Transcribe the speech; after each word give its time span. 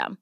Hallå 0.00 0.16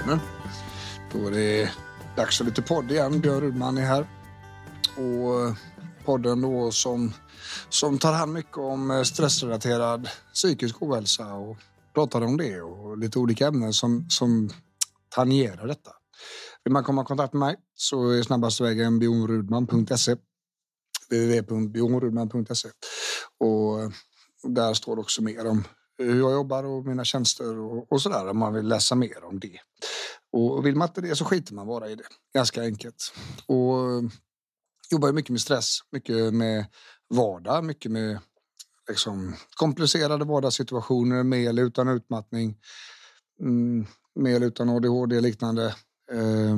vännen. 0.00 0.20
Då 1.12 1.26
är 1.26 1.30
det 1.30 1.70
dags 2.16 2.38
för 2.38 2.44
lite 2.44 2.62
podd 2.62 2.90
igen. 2.90 3.20
Björn 3.20 3.40
Rudman 3.40 3.78
är 3.78 3.86
här. 3.86 4.06
Och 4.96 5.46
eh, 5.46 5.54
podden 6.04 6.40
då 6.40 6.70
som, 6.70 7.12
som 7.68 7.98
tar 7.98 8.12
hand 8.12 8.32
mycket 8.32 8.56
om 8.56 8.90
eh, 8.90 9.02
stressrelaterad 9.02 10.08
psykisk 10.34 10.82
ohälsa 10.82 11.34
och 11.34 11.56
pratar 11.94 12.20
om 12.20 12.36
det 12.36 12.60
och 12.60 12.98
lite 12.98 13.18
olika 13.18 13.46
ämnen 13.46 13.72
som, 13.72 14.10
som 14.10 14.50
tangerar 15.08 15.66
detta. 15.66 15.90
Vill 16.66 16.72
man 16.72 16.84
komma 16.84 17.02
i 17.02 17.04
kontakt 17.04 17.32
med 17.32 17.40
mig 17.40 17.56
så 17.74 18.10
är 18.10 18.22
snabbaste 18.22 18.62
vägen 18.62 18.98
bjornrudman.se 18.98 20.16
www.bjornrudman.se 21.10 22.68
och 23.38 23.80
eh, 23.80 23.90
där 24.42 24.74
står 24.74 24.98
också 24.98 25.22
mer 25.22 25.46
om 25.46 25.64
hur 25.98 26.18
jag 26.18 26.32
jobbar 26.32 26.64
och 26.64 26.86
mina 26.86 27.04
tjänster 27.04 27.58
och, 27.58 27.92
och 27.92 28.02
sådär 28.02 28.28
om 28.28 28.38
man 28.38 28.54
vill 28.54 28.68
läsa 28.68 28.94
mer 28.94 29.24
om 29.24 29.40
det. 29.40 29.58
Och 30.32 30.66
vill 30.66 30.76
man 30.76 30.88
inte 30.88 31.00
det 31.00 31.16
så 31.16 31.24
skiter 31.24 31.54
man 31.54 31.66
bara 31.66 31.88
i 31.88 31.94
det. 31.94 32.04
Ganska 32.34 32.62
enkelt. 32.62 33.12
Och 33.46 33.80
eh, 33.80 34.02
jobbar 34.90 35.12
mycket 35.12 35.30
med 35.30 35.40
stress, 35.40 35.78
mycket 35.92 36.34
med 36.34 36.66
vardag, 37.14 37.64
mycket 37.64 37.92
med 37.92 38.18
liksom, 38.88 39.34
komplicerade 39.54 40.24
vardagssituationer 40.24 41.22
med 41.22 41.48
eller 41.48 41.62
utan 41.62 41.88
utmattning. 41.88 42.56
Mm, 43.40 43.86
med 44.14 44.36
eller 44.36 44.46
utan 44.46 44.68
ADHD 44.68 45.20
liknande. 45.20 45.74
Eh, 46.12 46.56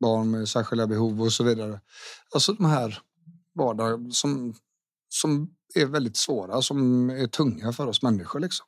barn 0.00 0.30
med 0.30 0.48
särskilda 0.48 0.86
behov 0.86 1.22
och 1.22 1.32
så 1.32 1.44
vidare. 1.44 1.80
Alltså 2.34 2.52
de 2.52 2.64
här 2.64 2.98
vardag 3.54 4.12
som, 4.12 4.54
som 5.08 5.50
är 5.74 5.86
väldigt 5.86 6.16
svåra, 6.16 6.62
som 6.62 7.10
är 7.10 7.26
tunga 7.26 7.72
för 7.72 7.86
oss 7.86 8.02
människor. 8.02 8.40
Liksom. 8.40 8.66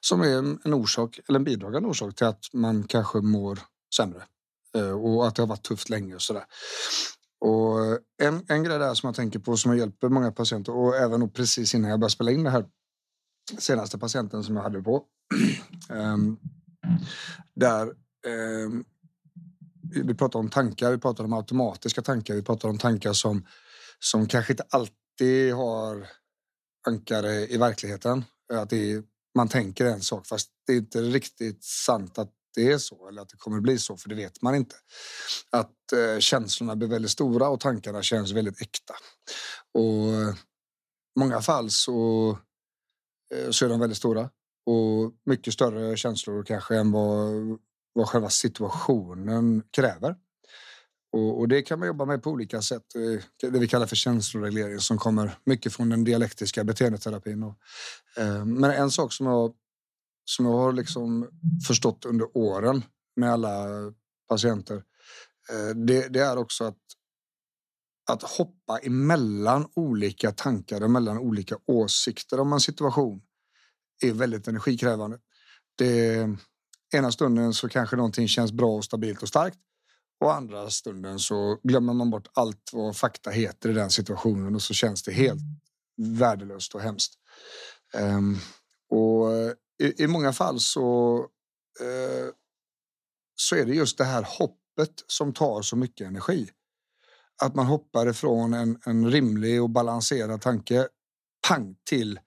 Som 0.00 0.20
är 0.20 0.38
en 0.64 0.74
orsak, 0.74 1.20
eller 1.28 1.38
en 1.38 1.44
bidragande 1.44 1.88
orsak 1.88 2.14
till 2.14 2.26
att 2.26 2.44
man 2.52 2.84
kanske 2.84 3.20
mår 3.20 3.58
sämre. 3.96 4.22
Eh, 4.74 4.90
och 4.90 5.26
att 5.26 5.34
det 5.34 5.42
har 5.42 5.46
varit 5.46 5.62
tufft 5.62 5.88
länge 5.88 6.14
och 6.14 6.22
sådär. 6.22 6.44
Och 7.40 7.86
eh, 7.86 7.98
en, 8.22 8.44
en 8.48 8.64
grej 8.64 8.78
där 8.78 8.94
som 8.94 9.06
jag 9.06 9.14
tänker 9.14 9.38
på 9.38 9.56
som 9.56 9.70
jag 9.70 9.78
hjälper 9.78 10.08
många 10.08 10.32
patienter 10.32 10.72
och 10.72 10.96
även 10.96 11.30
precis 11.30 11.74
innan 11.74 11.90
jag 11.90 12.00
började 12.00 12.12
spela 12.12 12.30
in 12.30 12.44
det 12.44 12.50
här 12.50 12.66
senaste 13.58 13.98
patienten 13.98 14.44
som 14.44 14.56
jag 14.56 14.62
hade 14.62 14.82
på. 14.82 15.04
um, 15.88 16.38
där 17.54 17.92
um, 18.26 18.84
vi 19.94 20.14
pratar 20.14 20.38
om 20.38 20.50
tankar, 20.50 20.90
vi 20.90 20.98
pratar 20.98 21.24
om 21.24 21.32
automatiska 21.32 22.02
tankar, 22.02 22.34
vi 22.34 22.42
pratar 22.42 22.68
om 22.68 22.78
tankar 22.78 23.12
som, 23.12 23.46
som 23.98 24.26
kanske 24.26 24.52
inte 24.52 24.64
alltid 24.70 25.54
har 25.54 26.06
ankare 26.86 27.46
i 27.46 27.56
verkligheten. 27.56 28.24
Att 28.52 28.72
är, 28.72 29.02
man 29.34 29.48
tänker 29.48 29.84
en 29.84 30.00
sak 30.00 30.26
fast 30.26 30.50
det 30.66 30.72
är 30.72 30.76
inte 30.76 31.00
riktigt 31.00 31.64
sant 31.64 32.18
att 32.18 32.30
det 32.54 32.72
är 32.72 32.78
så 32.78 33.08
eller 33.08 33.22
att 33.22 33.28
det 33.28 33.36
kommer 33.36 33.60
bli 33.60 33.78
så, 33.78 33.96
för 33.96 34.08
det 34.08 34.14
vet 34.14 34.42
man 34.42 34.54
inte. 34.54 34.76
Att 35.50 35.92
eh, 35.92 36.18
känslorna 36.18 36.76
blir 36.76 36.88
väldigt 36.88 37.10
stora 37.10 37.48
och 37.48 37.60
tankarna 37.60 38.02
känns 38.02 38.32
väldigt 38.32 38.62
äkta. 38.62 38.94
Och 39.74 40.34
i 41.16 41.18
många 41.18 41.40
fall 41.40 41.70
så, 41.70 42.30
eh, 43.34 43.50
så 43.50 43.64
är 43.64 43.68
de 43.68 43.80
väldigt 43.80 43.98
stora 43.98 44.30
och 44.66 45.12
mycket 45.26 45.54
större 45.54 45.96
känslor 45.96 46.42
kanske 46.42 46.76
än 46.76 46.92
vad, 46.92 47.32
vad 47.92 48.08
själva 48.08 48.30
situationen 48.30 49.62
kräver. 49.70 50.16
Och, 51.12 51.38
och, 51.38 51.48
det 51.48 51.62
kan 51.62 51.78
man 51.78 51.88
jobba 51.88 52.04
med 52.04 52.22
på 52.22 52.30
olika 52.30 52.62
sätt. 52.62 52.94
Eh, 52.94 53.50
det 53.50 53.58
vi 53.58 53.68
kallar 53.68 53.86
för 53.86 53.96
känsloreglering 53.96 54.78
som 54.78 54.98
kommer 54.98 55.38
mycket 55.44 55.72
från 55.72 55.88
den 55.88 56.04
dialektiska 56.04 56.64
beteendeterapin. 56.64 57.42
Och, 57.42 57.56
eh, 58.16 58.44
men 58.44 58.70
en 58.70 58.90
sak 58.90 59.12
som 59.12 59.26
jag, 59.26 59.54
som 60.24 60.46
jag 60.46 60.52
har 60.52 60.72
liksom 60.72 61.28
förstått 61.66 62.04
under 62.04 62.36
åren 62.36 62.82
med 63.16 63.32
alla 63.32 63.66
patienter, 64.28 64.76
eh, 65.50 65.76
det, 65.76 66.08
det, 66.08 66.20
är 66.20 66.36
också 66.36 66.64
att 66.64 66.76
att 68.10 68.22
hoppa 68.22 68.78
emellan 68.78 69.68
olika 69.74 70.32
tankar 70.32 70.82
och 70.82 70.90
mellan 70.90 71.18
olika 71.18 71.56
åsikter 71.66 72.40
om 72.40 72.52
en 72.52 72.60
situation 72.60 73.22
är 74.02 74.12
väldigt 74.12 74.48
energikrävande. 74.48 75.18
Det, 75.78 76.28
ena 76.94 77.12
stunden 77.12 77.54
så 77.54 77.68
kanske 77.68 77.96
någonting 77.96 78.28
känns 78.28 78.52
bra 78.52 78.76
och 78.76 78.84
stabilt 78.84 79.22
och 79.22 79.28
starkt 79.28 79.58
och 80.20 80.34
andra 80.34 80.70
stunden 80.70 81.18
så 81.18 81.58
glömmer 81.62 81.92
man 81.92 82.10
bort 82.10 82.28
allt 82.32 82.70
vad 82.72 82.96
fakta 82.96 83.30
heter 83.30 83.68
i 83.68 83.72
den 83.72 83.90
situationen 83.90 84.54
och 84.54 84.62
så 84.62 84.74
känns 84.74 85.02
det 85.02 85.12
helt 85.12 85.40
värdelöst 85.96 86.74
och 86.74 86.80
hemskt. 86.80 87.14
Um, 87.94 88.38
och 88.90 89.32
eh, 89.32 89.52
i, 89.82 90.02
i, 90.02 90.06
många 90.06 90.32
fall 90.32 90.60
så, 90.60 91.18
uh, 91.80 92.30
så 93.34 93.56
är 93.56 93.64
det 93.64 93.74
just 93.74 93.98
det 93.98 94.04
här 94.04 94.22
hoppet 94.38 95.04
som 95.06 95.32
tar 95.32 95.62
så 95.62 95.76
mycket 95.76 96.06
energi. 96.06 96.50
Att 97.42 97.54
man 97.54 97.66
hoppar 97.66 98.08
ifrån 98.08 98.54
en, 98.54 98.78
en 98.86 99.10
rimlig 99.10 99.62
och 99.62 99.70
balanserad 99.70 100.40
tanke 100.40 100.88
pang 101.48 101.76
till 101.84 102.20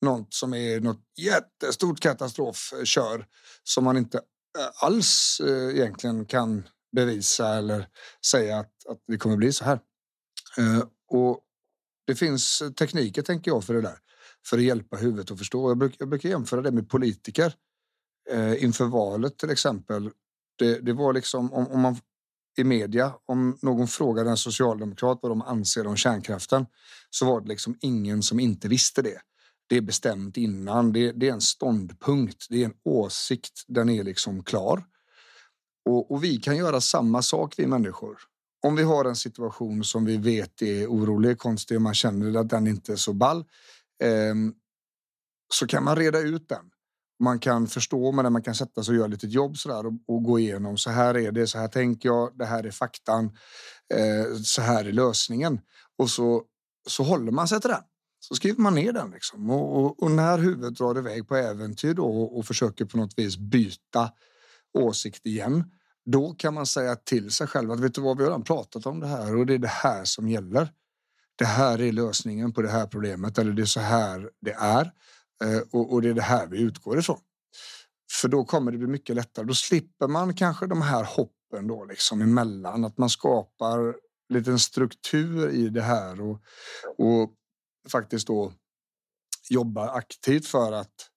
något 0.00 0.34
som 0.34 0.54
är 0.54 0.80
något 0.80 1.02
jättestort 1.18 2.00
katastrofkör 2.00 3.26
som 3.64 3.84
man 3.84 3.96
inte 3.96 4.18
eh, 4.58 4.84
alls 4.84 5.40
eh, 5.40 5.76
egentligen 5.76 6.26
kan 6.26 6.68
bevisa 6.96 7.54
eller 7.54 7.88
säga 8.26 8.58
att, 8.58 8.86
att 8.88 8.98
det 9.06 9.18
kommer 9.18 9.36
bli 9.36 9.52
så 9.52 9.64
här. 9.64 9.80
Eh, 10.58 10.84
och 11.08 11.40
det 12.06 12.14
finns 12.14 12.62
tekniker, 12.78 13.22
tänker 13.22 13.50
jag, 13.50 13.64
för 13.64 13.74
det 13.74 13.82
där. 13.82 13.98
För 14.46 14.56
att 14.58 14.64
hjälpa 14.64 14.96
huvudet 14.96 15.30
att 15.30 15.38
förstå. 15.38 15.70
Jag, 15.70 15.78
bruk, 15.78 15.96
jag 15.98 16.08
brukar 16.08 16.28
jämföra 16.28 16.62
det 16.62 16.70
med 16.70 16.88
politiker. 16.88 17.54
Inför 18.58 18.84
valet 18.84 19.38
till 19.38 19.50
exempel. 19.50 20.10
Det, 20.58 20.80
det 20.80 20.92
var 20.92 21.12
liksom 21.12 21.52
om, 21.52 21.66
om 21.66 21.80
man 21.80 21.96
i 22.58 22.64
media, 22.64 23.12
om 23.26 23.58
någon 23.62 23.88
frågade 23.88 24.30
en 24.30 24.36
socialdemokrat 24.36 25.18
vad 25.22 25.30
de 25.30 25.42
anser 25.42 25.86
om 25.86 25.96
kärnkraften, 25.96 26.66
så 27.10 27.26
var 27.26 27.40
det 27.40 27.48
liksom 27.48 27.78
ingen 27.80 28.22
som 28.22 28.40
inte 28.40 28.68
visste 28.68 29.02
det. 29.02 29.20
Det 29.70 29.76
är 29.76 29.80
bestämt 29.80 30.36
innan. 30.36 30.92
Det, 30.92 31.12
det 31.12 31.28
är 31.28 31.32
en 31.32 31.40
ståndpunkt. 31.40 32.46
Det 32.48 32.62
är 32.62 32.64
en 32.64 32.74
åsikt. 32.84 33.64
Den 33.68 33.88
är 33.88 34.04
liksom 34.04 34.44
klar. 34.44 34.84
Och, 35.88 36.10
och, 36.10 36.24
vi 36.24 36.36
kan 36.36 36.56
göra 36.56 36.80
samma 36.80 37.22
sak, 37.22 37.54
vi 37.56 37.66
människor. 37.66 38.18
Om 38.62 38.76
vi 38.76 38.82
har 38.82 39.04
en 39.04 39.16
situation 39.16 39.84
som 39.84 40.04
vi 40.04 40.16
vet 40.16 40.62
är 40.62 40.86
orolig, 40.86 41.38
konstig 41.38 41.76
och 41.76 41.82
man 41.82 41.94
känner 41.94 42.40
att 42.40 42.48
den 42.48 42.66
inte 42.66 42.92
är 42.92 42.96
så 42.96 43.12
ball 43.12 43.38
eh, 44.02 44.34
så 45.54 45.66
kan 45.66 45.84
man 45.84 45.96
reda 45.96 46.18
ut 46.18 46.48
den. 46.48 46.64
Man 47.22 47.38
kan 47.38 47.66
förstå 47.66 48.12
med 48.12 48.24
den, 48.24 48.32
man 48.32 48.42
kan 48.42 48.54
sätta 48.54 48.84
sig 48.84 48.92
och 48.92 48.98
göra 48.98 49.06
lite 49.06 49.26
jobb 49.26 49.58
sådär 49.58 49.86
och, 49.86 49.92
och, 50.06 50.24
gå 50.24 50.38
igenom. 50.38 50.78
Så 50.78 50.90
här 50.90 51.16
är 51.16 51.32
det, 51.32 51.46
så 51.46 51.58
här 51.58 51.68
tänker 51.68 52.08
jag, 52.08 52.38
det 52.38 52.46
här 52.46 52.64
är 52.64 52.70
faktan, 52.70 53.24
eh, 53.94 54.36
så 54.42 54.62
här 54.62 54.84
är 54.84 54.92
lösningen. 54.92 55.60
Och 55.98 56.10
så, 56.10 56.42
så 56.88 57.02
håller 57.02 57.32
man 57.32 57.48
sig 57.48 57.60
till 57.60 57.70
den. 57.70 57.82
Så 58.20 58.34
skriver 58.34 58.62
man 58.62 58.74
ner 58.74 58.92
den. 58.92 59.10
Liksom. 59.10 59.50
Och, 59.50 59.76
och, 59.76 60.02
och 60.02 60.10
när 60.10 60.38
huvudet 60.38 60.78
drar 60.78 60.98
iväg 60.98 61.28
på 61.28 61.36
äventyr 61.36 61.94
då, 61.94 62.04
och, 62.04 62.38
och 62.38 62.46
försöker 62.46 62.84
på 62.84 62.96
något 62.96 63.18
vis 63.18 63.36
byta 63.36 64.12
åsikt 64.78 65.26
igen, 65.26 65.64
då 66.04 66.34
kan 66.34 66.54
man 66.54 66.66
säga 66.66 66.96
till 66.96 67.30
sig 67.30 67.46
själv 67.46 67.70
att 67.70 67.80
vet 67.80 67.94
du 67.94 68.00
vad, 68.00 68.16
vi 68.16 68.22
har 68.22 68.30
redan 68.30 68.44
pratat 68.44 68.86
om 68.86 69.00
det 69.00 69.06
här 69.06 69.36
och 69.36 69.46
det 69.46 69.54
är 69.54 69.58
det 69.58 69.68
här 69.68 70.04
som 70.04 70.28
gäller. 70.28 70.72
Det 71.36 71.44
här 71.44 71.80
är 71.80 71.92
lösningen 71.92 72.52
på 72.52 72.62
det 72.62 72.68
här 72.68 72.86
problemet 72.86 73.38
eller 73.38 73.52
det 73.52 73.62
är 73.62 73.66
så 73.66 73.80
här 73.80 74.30
det 74.40 74.52
är 74.52 74.92
eh, 75.44 75.60
och, 75.70 75.92
och 75.92 76.02
det 76.02 76.08
är 76.08 76.14
det 76.14 76.22
här 76.22 76.46
vi 76.46 76.60
utgår 76.60 76.98
ifrån. 76.98 77.20
För 78.20 78.28
då 78.28 78.44
kommer 78.44 78.72
det 78.72 78.78
bli 78.78 78.86
mycket 78.86 79.16
lättare. 79.16 79.46
Då 79.46 79.54
slipper 79.54 80.08
man 80.08 80.34
kanske 80.34 80.66
de 80.66 80.82
här 80.82 81.04
hoppen 81.04 81.66
då 81.66 81.84
liksom 81.84 82.22
emellan. 82.22 82.84
Att 82.84 82.98
man 82.98 83.10
skapar 83.10 83.94
liten 84.28 84.58
struktur 84.58 85.50
i 85.50 85.68
det 85.68 85.82
här 85.82 86.20
och, 86.20 86.42
och 86.98 87.34
faktiskt 87.88 88.26
då 88.26 88.52
jobbar 89.50 89.88
aktivt 89.88 90.46
för 90.46 90.72
att, 90.72 91.10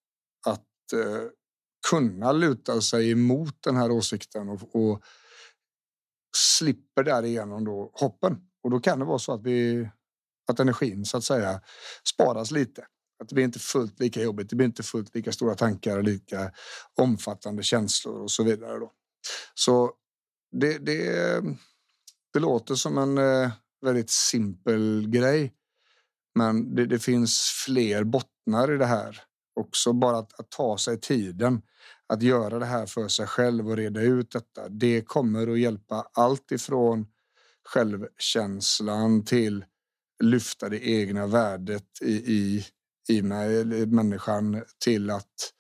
att 0.46 0.94
eh, 0.94 1.28
kunna 1.90 2.32
luta 2.32 2.82
sig 2.82 3.12
emot 3.12 3.56
den 3.64 3.76
här 3.76 3.92
åsikten 3.92 4.50
och, 4.50 4.76
och 4.76 5.04
slipper 6.38 7.04
därigenom 7.04 7.66
då 7.66 7.92
hoppen. 7.94 8.38
Och 8.64 8.72
då 8.72 8.80
kan 8.80 9.00
det 9.00 9.06
vara 9.06 9.20
så 9.20 9.34
att 9.34 9.44
vi 9.44 9.90
att 10.48 10.60
energin 10.60 11.06
så 11.06 11.18
att 11.18 11.24
säga 11.24 11.62
sparas 12.10 12.52
lite. 12.52 12.82
Att 13.20 13.30
det 13.30 13.36
blir 13.36 13.46
inte 13.46 13.60
fullt 13.60 14.00
lika 14.00 14.22
jobbigt. 14.22 14.50
Det 14.50 14.56
blir 14.56 14.68
inte 14.68 14.84
fullt 14.84 15.16
lika 15.16 15.32
stora 15.32 15.56
tankar 15.56 15.98
och 15.98 16.04
lika 16.04 16.52
omfattande 17.00 17.64
känslor 17.64 18.22
och 18.22 18.32
så 18.32 18.44
vidare. 18.44 18.80
Då. 18.80 18.92
Så 19.54 19.92
det, 20.52 20.78
det, 20.78 21.42
det 22.34 22.40
låter 22.40 22.76
som 22.76 22.98
en 22.98 23.18
eh, 23.18 23.52
väldigt 23.82 24.10
simpel 24.10 25.08
grej. 25.10 25.54
Men 26.36 26.76
det, 26.76 26.86
det, 26.86 27.00
finns 27.00 27.40
fler 27.66 28.04
bottnar 28.04 28.74
i 28.74 28.78
det 28.78 28.86
här. 28.86 29.22
Också 29.56 29.94
bara 29.94 30.18
att, 30.18 30.40
att, 30.40 30.50
ta 30.50 30.78
sig 30.78 31.00
tiden 31.00 31.62
att 32.08 32.22
göra 32.22 32.60
det 32.60 32.66
här 32.66 32.86
för 32.86 33.08
sig 33.08 33.28
själv 33.28 33.70
och 33.70 33.78
reda 33.78 34.02
ut 34.02 34.32
detta. 34.32 34.70
Det 34.70 35.02
kommer 35.02 35.48
att 35.48 35.60
hjälpa 35.60 36.08
allt 36.14 36.52
ifrån 36.52 37.06
självkänslan 37.64 39.26
till 39.26 39.66
lyfta 40.24 40.70
det 40.70 40.88
egna 40.88 41.28
värdet 41.28 42.02
i, 42.02 42.14
i, 42.14 42.66
i 43.10 43.22
människan 43.86 44.64
till 44.84 45.10
att 45.10 45.54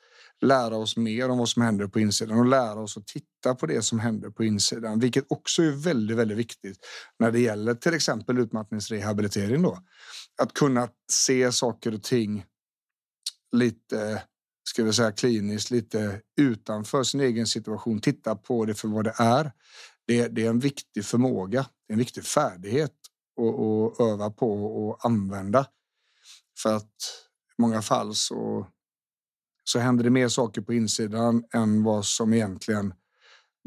lära 0.43 0.77
oss 0.77 0.97
mer 0.97 1.29
om 1.29 1.37
vad 1.37 1.49
som 1.49 1.61
händer 1.61 1.87
på 1.87 1.99
insidan 1.99 2.39
och 2.39 2.45
lära 2.45 2.79
oss 2.79 2.97
att 2.97 3.07
titta 3.07 3.55
på 3.55 3.65
det 3.65 3.81
som 3.81 3.99
händer 3.99 4.29
på 4.29 4.43
insidan, 4.43 4.99
vilket 4.99 5.25
också 5.29 5.63
är 5.63 5.71
väldigt, 5.71 6.17
väldigt 6.17 6.37
viktigt 6.37 6.77
när 7.19 7.31
det 7.31 7.39
gäller 7.39 7.73
till 7.75 7.93
exempel 7.93 8.37
utmattningsrehabilitering 8.37 9.61
då. 9.61 9.79
Att 10.41 10.53
kunna 10.53 10.89
se 11.11 11.51
saker 11.51 11.93
och 11.93 12.03
ting 12.03 12.45
lite, 13.51 14.23
ska 14.69 14.83
vi 14.83 14.93
säga 14.93 15.11
kliniskt, 15.11 15.71
lite 15.71 16.21
utanför 16.41 17.03
sin 17.03 17.21
egen 17.21 17.47
situation, 17.47 18.01
titta 18.01 18.35
på 18.35 18.65
det 18.65 18.75
för 18.75 18.87
vad 18.87 19.03
det 19.03 19.13
är. 19.17 19.51
Det, 20.07 20.27
det 20.27 20.45
är 20.45 20.49
en 20.49 20.59
viktig 20.59 21.05
förmåga, 21.05 21.65
en 21.87 21.97
viktig 21.97 22.23
färdighet 22.23 22.93
och, 23.35 24.01
öva 24.09 24.29
på 24.29 24.65
och 24.65 25.05
använda. 25.05 25.65
För 26.63 26.75
att 26.75 26.93
i 27.57 27.61
många 27.61 27.81
fall 27.81 28.15
så, 28.15 28.67
så 29.63 29.79
händer 29.79 30.03
det 30.03 30.09
mer 30.09 30.27
saker 30.27 30.61
på 30.61 30.73
insidan 30.73 31.43
än 31.53 31.83
vad 31.83 32.05
som 32.05 32.33
egentligen 32.33 32.93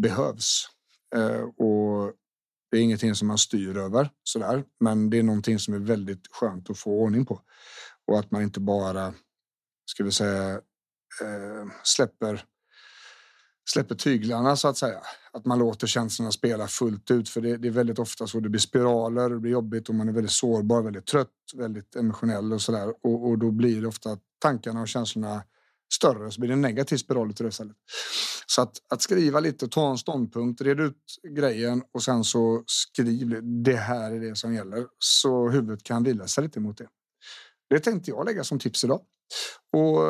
behövs. 0.03 0.69
Eh, 1.15 1.41
och 1.41 2.13
det 2.71 2.77
är 2.77 2.83
ingenting 2.83 3.15
som 3.15 3.29
man 3.29 3.39
styr 3.39 3.77
över 3.77 4.11
sådär, 4.23 4.65
men 4.81 5.11
det 5.11 5.19
är 5.19 5.23
någonting 5.23 5.59
som 5.59 5.75
är 5.75 5.79
väldigt 5.79 6.27
skönt 6.31 6.71
att 6.71 6.79
få 6.79 6.91
ordning 6.91 7.27
på 7.27 7.41
och 8.07 8.19
att 8.19 8.31
man 8.31 8.43
inte 8.43 8.61
bara 8.61 9.15
ska 9.87 10.05
vi 10.05 10.13
säga 10.13 10.53
eh, 11.23 11.67
släpper 11.83 12.45
släpper 13.71 13.95
tyglarna 13.95 14.57
så 14.57 14.69
att 14.69 14.77
säga. 14.77 15.01
Att 15.33 15.45
man 15.45 15.59
låter 15.59 15.87
känslorna 15.87 16.33
spela 16.33 16.69
fullt 16.69 17.11
ut. 17.11 17.29
För 17.29 17.41
det, 17.41 17.57
det, 17.57 17.69
är 17.69 17.73
väldigt 17.73 17.99
ofta 17.99 18.27
så 18.27 18.41
det 18.41 18.49
blir 18.49 18.61
spiraler, 18.61 19.31
det 19.31 19.39
blir 19.39 19.53
jobbigt 19.53 19.89
och 19.89 19.95
man 19.95 20.09
är 20.09 20.13
väldigt 20.13 20.33
sårbar, 20.33 20.83
väldigt 20.83 21.07
trött, 21.07 21.29
väldigt 21.55 21.97
emotionell 21.97 22.53
och 22.53 22.63
sådär. 22.63 22.89
Och, 23.03 23.29
och 23.29 23.39
då 23.39 23.51
blir 23.51 23.81
det 23.81 23.89
ofta 23.89 24.11
att 24.11 24.23
tankarna 24.39 24.81
och 24.81 24.89
känslorna 24.89 25.43
större 25.95 26.31
så 26.31 26.41
blir 26.41 26.49
det 26.49 26.55
en 26.55 26.61
negativ 26.61 26.97
spiral 26.97 27.31
utav 27.31 27.45
det 27.45 27.49
istället. 27.49 27.77
Så 28.47 28.63
att, 28.63 28.77
att 28.89 29.03
skriva 29.03 29.41
lite, 29.41 29.69
ta 29.69 29.91
en 29.91 29.99
ståndpunkt, 29.99 30.61
reda 30.61 30.83
ut 30.83 31.19
grejen 31.37 31.83
och 31.93 32.03
sen 32.03 32.25
så 32.25 32.65
skriv 32.67 33.41
det 33.65 33.77
här 33.77 34.13
är 34.13 34.21
det 34.21 34.37
som 34.37 34.55
gäller. 34.55 34.87
Så 34.99 35.49
huvudet 35.49 35.83
kan 35.83 36.03
vila 36.03 36.27
sig 36.27 36.45
lite 36.45 36.61
mot 36.61 36.79
det. 36.79 36.89
Det 37.71 37.81
tänkte 37.81 38.11
jag 38.11 38.27
lägga 38.27 38.45
som 38.45 38.59
tips 38.59 38.85
idag. 38.85 39.01
Och 39.73 40.01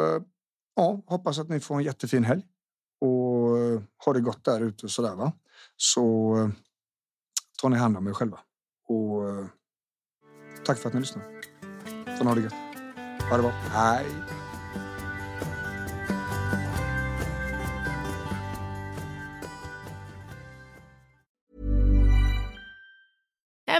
ja, 0.76 1.02
hoppas 1.06 1.38
att 1.38 1.48
ni 1.48 1.60
får 1.60 1.74
en 1.76 1.84
jättefin 1.84 2.24
helg 2.24 2.42
och 3.00 3.08
har 3.08 4.04
ha 4.04 4.12
det 4.12 4.20
gott 4.20 4.44
där 4.44 4.60
ute 4.60 4.88
så 4.88 5.02
där 5.02 5.14
va. 5.14 5.32
Så 5.76 6.34
tar 7.60 7.68
ni 7.68 7.76
hand 7.76 7.96
om 7.96 8.06
er 8.06 8.12
själva. 8.12 8.38
Och 8.88 9.22
tack 10.64 10.78
för 10.78 10.88
att 10.88 10.94
ni 10.94 11.00
lyssnar. 11.00 11.24
Får 12.18 12.24
ni 12.24 12.30
ha 12.30 12.34
det 12.34 12.42
gött. 12.42 12.52
Ha 13.30 13.36
det 13.36 13.42
bra. 13.42 13.50
Hej! 13.50 14.45